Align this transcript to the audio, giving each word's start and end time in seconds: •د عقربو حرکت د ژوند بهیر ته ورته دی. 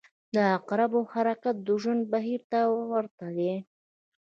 •د 0.35 0.37
عقربو 0.55 0.99
حرکت 1.13 1.55
د 1.67 1.69
ژوند 1.81 2.01
بهیر 2.13 2.41
ته 2.51 2.59
ورته 2.91 3.27
دی. 3.37 3.53